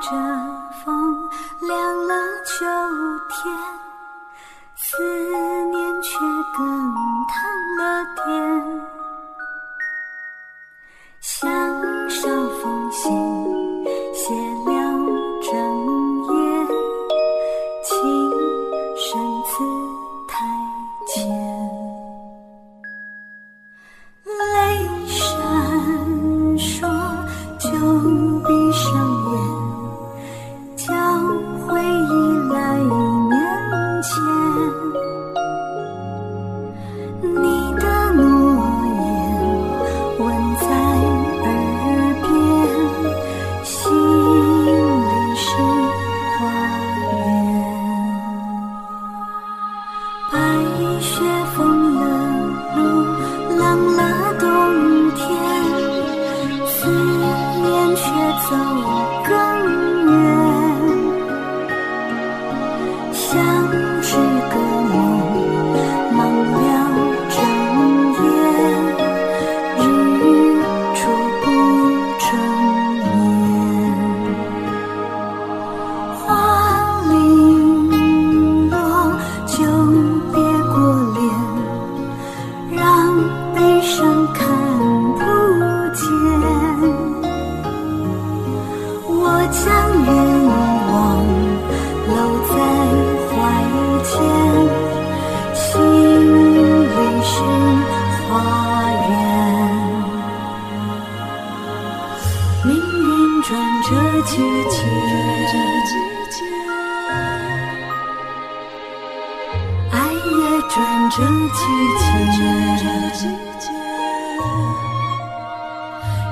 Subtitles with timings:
[0.00, 0.08] 这
[0.82, 1.28] 风
[1.60, 2.14] 凉了
[2.44, 2.64] 秋
[3.28, 3.79] 天。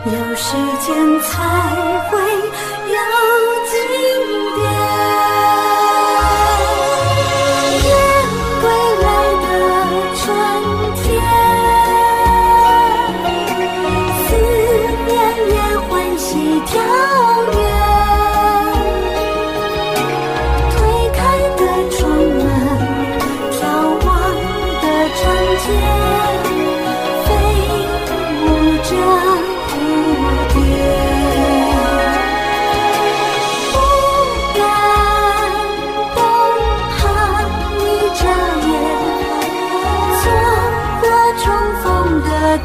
[0.07, 1.33] 有时间才
[2.09, 2.19] 会
[2.89, 2.99] 有
[3.67, 3.75] 经
[4.57, 4.68] 典。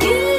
[0.01, 0.32] you.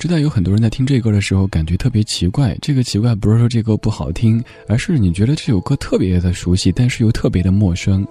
[0.00, 8.02] 知道有很多人在听这歌的时候感觉特别奇怪，这个奇怪不是说这歌不好听，而是你觉得这首歌特别的熟悉，但是又特别的陌生。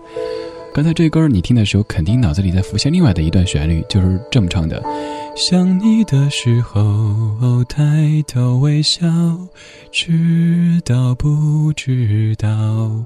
[0.71, 4.83] 刚才这歌你听的时候，肯定脑子里在浮现另外的一段旋律，就是这么唱的：
[5.35, 9.07] 想你的时候抬头微笑，
[9.91, 13.03] 知道不知道？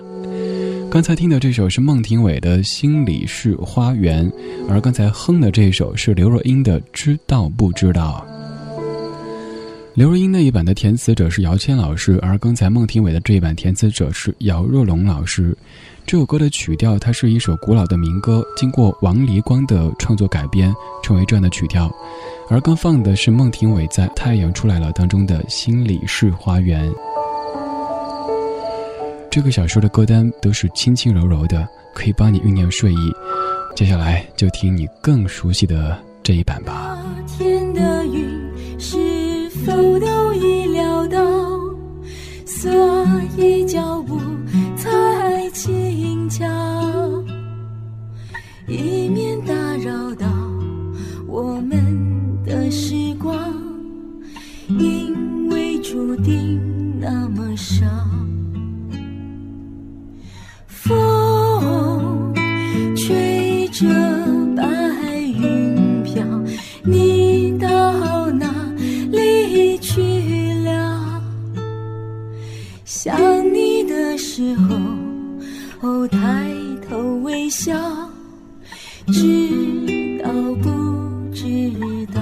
[0.91, 4.29] 刚才听的这首是孟庭苇的《心里是花园》，
[4.67, 8.27] 而刚才哼的这首是刘若英的《知道不知道》。
[9.95, 15.55] 刘若英那一版的填词者是姚谦老师，而刚才孟庭苇的这一版填词者是姚若龙老师。
[16.03, 20.73] 这首歌的曲调，它是一首古老的民歌，经过王黎光的创作改编，
[21.03, 21.91] 成为这样的曲调。
[22.49, 26.91] 而刚放的是孟庭苇在《太阳出来了》当中的心理式花园。
[29.29, 33.13] 这个小说的歌单都是轻轻柔柔的，可以帮你酝酿睡意。
[33.75, 36.97] 接下来就听你更熟悉的这一版吧。
[37.27, 37.92] 天的
[39.65, 40.52] 否都已
[81.83, 82.12] need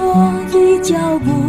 [0.00, 1.47] 我的脚步。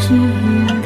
[0.00, 0.79] 知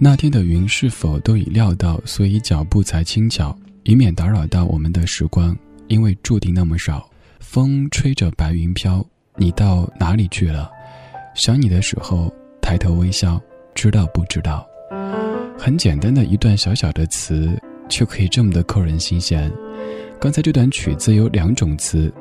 [0.00, 5.56] 那天的云是否都已料到所以脚步才轻巧以免打扰到我们的时光。
[5.88, 7.08] 因为注定那么少
[7.40, 9.04] 风吹着白云飘
[9.36, 10.70] 你到哪里去了？
[11.34, 13.40] 想你的时候抬头微笑
[13.74, 14.66] 知道不知道。
[15.58, 19.50] 很简单的一段小小的词却可以这么的扣人心弦。
[20.20, 22.12] 刚才这段曲子有两种词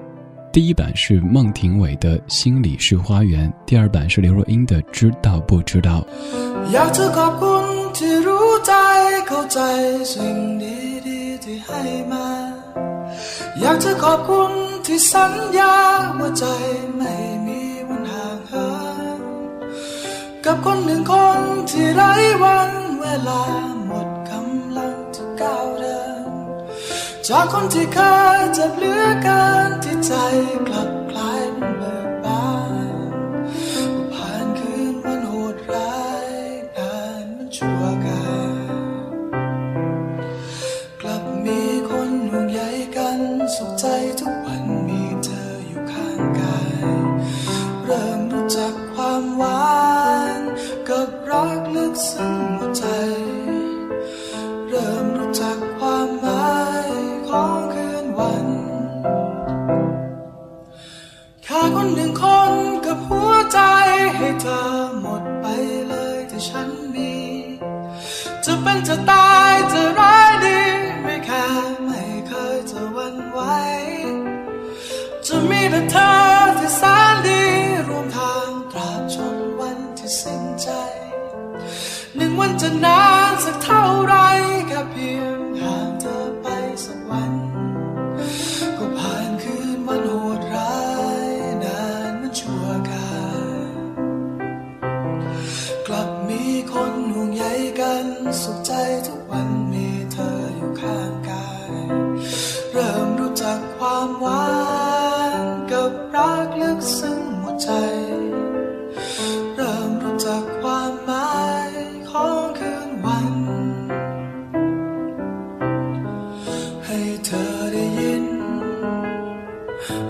[0.52, 6.08] 第一版是孟庭苇的心里是花园第二版是刘若英的知道不知道。
[9.28, 9.60] เข้าใจ
[10.14, 11.82] สิ่งดีดีที่ให้
[12.12, 12.28] มา
[13.60, 14.52] อยากจะขอบคุณ
[14.86, 15.76] ที่สัญญา
[16.20, 16.46] ว่าใจ
[16.98, 17.14] ไม่
[17.46, 18.72] มีวันห่างหา
[19.16, 19.18] ย
[20.46, 22.12] กับคนหนึ่งคนที่ไร้
[22.44, 22.72] วัน
[23.02, 23.44] เวลา
[23.86, 26.30] หมดกำลังจะก้าวเดิน
[27.28, 28.00] จากคนที่เค
[28.38, 30.12] ยเจ็บเหลือเกินที่ใจ
[30.68, 98.10] กลับัน
[98.42, 98.74] สุขใจ
[99.08, 101.72] ทุกวันมีเธออยู่ข้างกาย
[102.72, 104.48] เริ่มรู้จักความหวา
[105.42, 107.72] นกับรักลึกซึ้งหัวใจ
[109.56, 111.38] เริ่มรู้จักความหมา
[111.70, 111.72] ย
[112.10, 113.30] ของคืนวัน
[116.86, 118.26] ให้เธอได้ยิน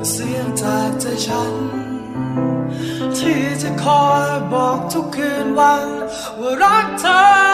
[0.09, 1.53] เสียงจากใจฉัน
[3.17, 5.87] ที่จะคอยบอกทุกคืนวัน
[6.39, 7.05] ว่ารักเธ
[7.43, 7.46] อ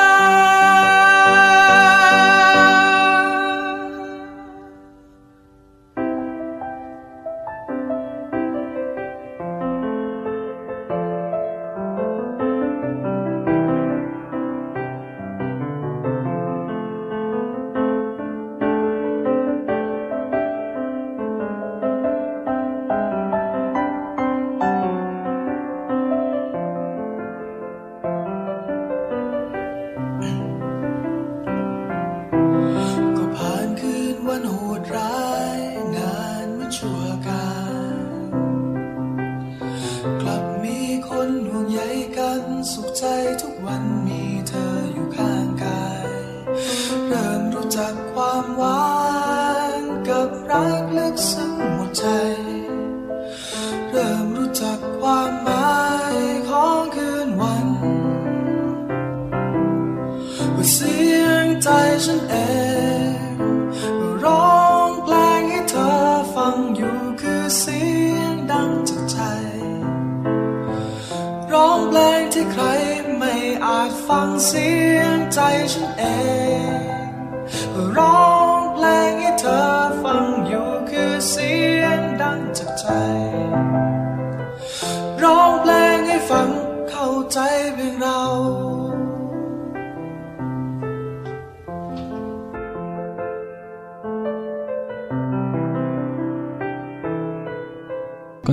[74.43, 76.83] unseen Zeichen eng.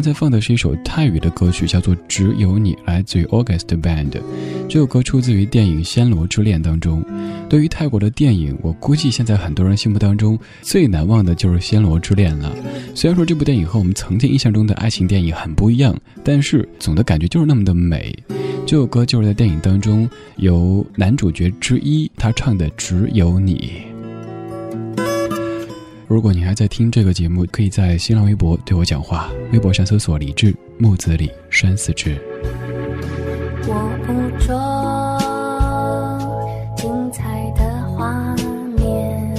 [0.01, 4.19] 刚才放的是一首泰语的歌曲，叫做《只有你》，来自于 August Band。
[4.67, 7.05] 这首歌出自于电影《暹罗之恋》当中。
[7.51, 12.51] 对于泰国的电影，我估计现在很多人心目当中最难忘的就是《暹罗之恋》了。
[12.95, 18.19] 虽然说这部电影和我们曾经印象中的爱情电影很不一样，但是总的感觉就是那么的美。
[18.65, 23.71] 这首歌就是在电影当中由男主角之一他唱的《只有你》。
[26.11, 32.21] 如果你还在听这个节目，可以在新浪微博对我讲话，微博上搜索“李志木子李山四志”。
[33.69, 33.75] 我
[34.05, 34.13] 捕
[34.45, 34.53] 捉
[36.77, 38.35] 精彩的画
[38.77, 39.33] 面，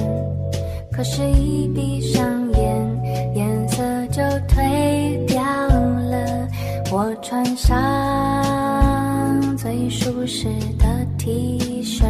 [0.94, 2.24] 可是，一闭上
[2.54, 6.48] 眼，颜色就褪掉了。
[6.90, 7.76] 我穿上
[9.58, 10.46] 最舒适
[10.80, 10.86] 的
[11.18, 12.06] T 恤，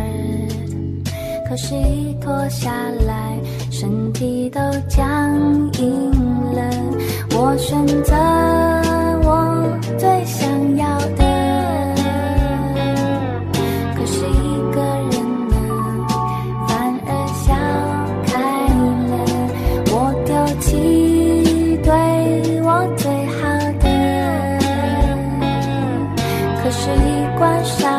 [1.49, 2.71] 可是，一脱下
[3.07, 3.39] 来，
[3.81, 5.01] 身体都僵
[5.79, 6.11] 硬
[6.53, 6.61] 了。
[7.31, 8.13] 我选择
[9.23, 9.27] 我
[9.97, 11.23] 最想要的。
[13.95, 14.77] 可是一个
[15.09, 15.13] 人
[15.49, 15.55] 呢，
[16.67, 16.69] 反
[17.07, 17.09] 而
[17.41, 17.49] 笑
[18.27, 18.31] 开
[19.09, 19.13] 了。
[19.89, 19.93] 我
[20.27, 20.69] 丢弃
[21.81, 21.89] 对
[22.61, 23.09] 我最
[23.39, 23.41] 好
[23.79, 23.85] 的，
[26.61, 27.90] 可是一关上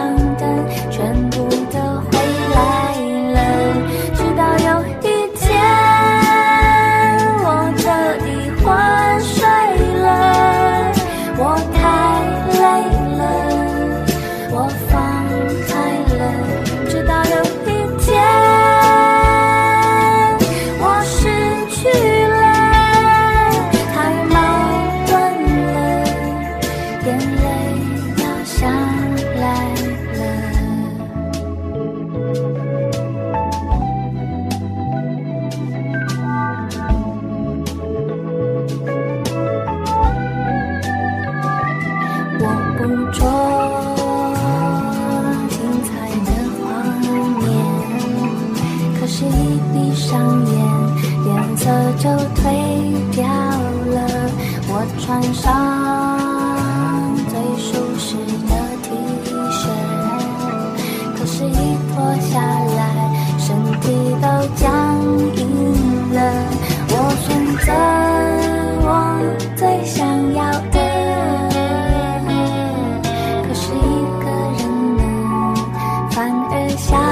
[77.03, 77.09] 笑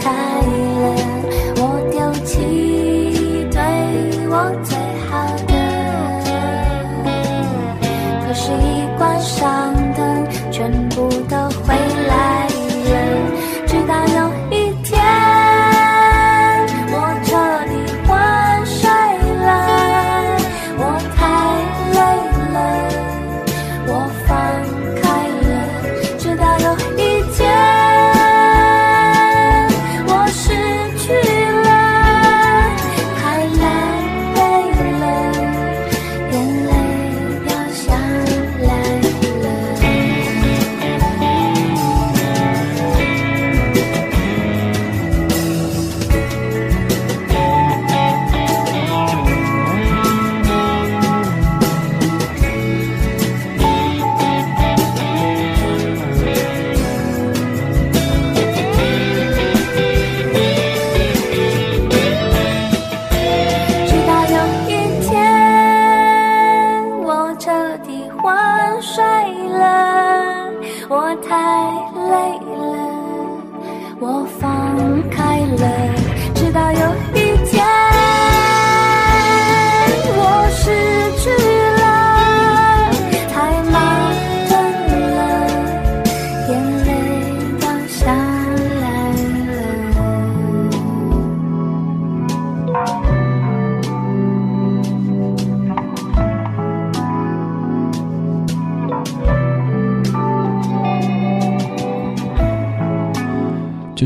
[0.00, 1.07] 开了。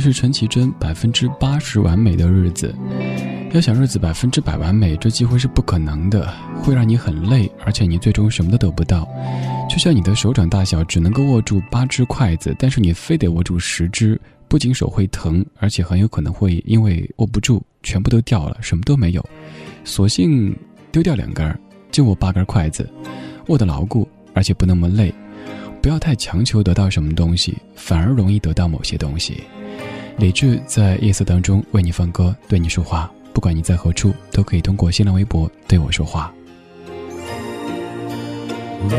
[0.02, 2.74] 是陈绮贞百分之八十完美的日子。
[3.52, 6.26] 要想日子百分之百完美，这几乎是不可能的，
[6.62, 9.06] 会让你很累，而且你最终什么都得不到。
[9.68, 19.24] 就像你的手掌大小只能够握住八只筷子，但是你非得握住十只，不仅手会疼，而且很有可能会因为握不住，全部都掉了，什么都没有。
[19.84, 20.56] 索性
[20.90, 21.58] 丢掉两根，
[21.90, 22.88] 就握八根筷子，
[23.48, 25.14] 握得牢固，而且不那么累。
[25.82, 29.42] 不要太强求得到什么东西，反而容易得到某些东西。
[30.18, 33.11] 李志在夜色当中为你放歌，对你说话。
[33.33, 36.33] 不管你在何处，都可以通过新浪微博对我说话。
[38.83, 38.90] 望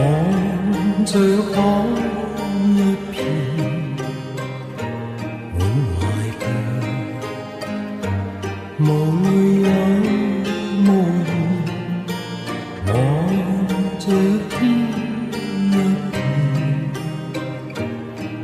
[1.05, 1.19] 着
[1.53, 1.61] 海
[2.65, 3.25] 一片
[5.57, 5.61] 滿
[5.99, 6.01] 懷
[6.39, 6.43] 嘅，
[8.79, 9.25] 無淚
[9.61, 9.69] 有
[10.83, 10.87] 無
[11.27, 11.31] 言，
[12.87, 12.91] 望
[13.99, 14.05] 着
[14.49, 14.59] 天
[15.69, 15.71] 一
[16.11, 16.13] 片，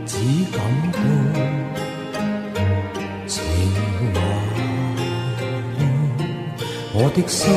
[0.06, 0.14] 只
[0.52, 0.58] 感
[0.92, 0.98] 到
[7.02, 7.50] 我的心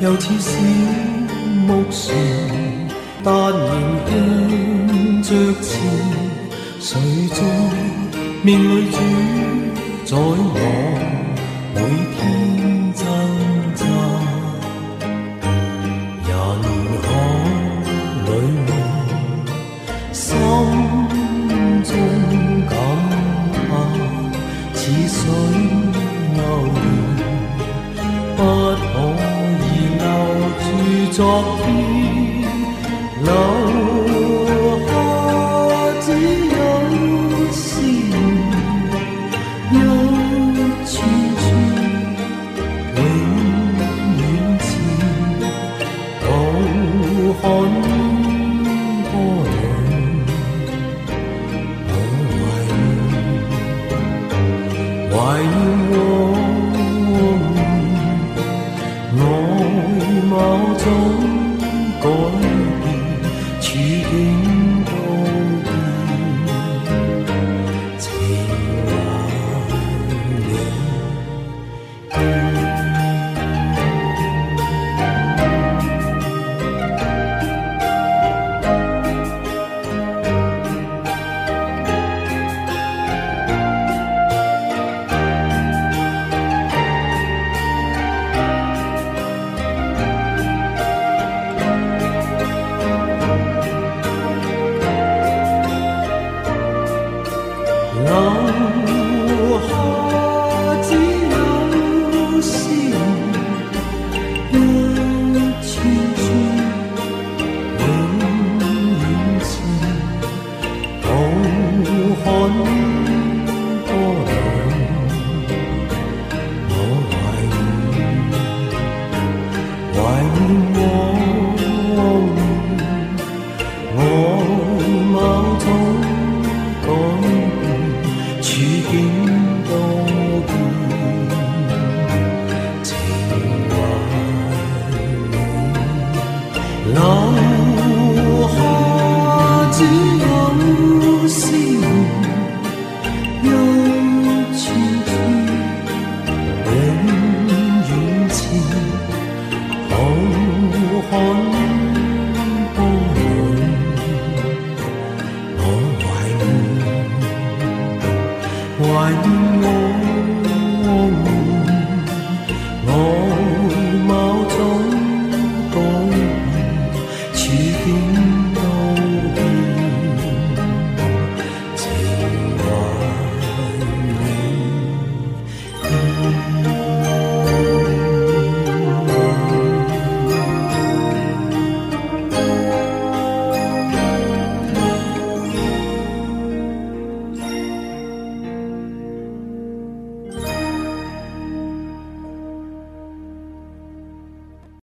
[0.00, 0.50] 又似小
[1.64, 2.12] 木船，
[3.22, 3.70] 但仍
[4.08, 5.30] 向着
[5.62, 5.70] 前。
[6.80, 7.40] 谁在
[8.42, 8.96] 命里主
[10.04, 10.58] 宰我
[11.72, 11.78] 每
[12.16, 12.20] 天
[33.22, 33.61] No.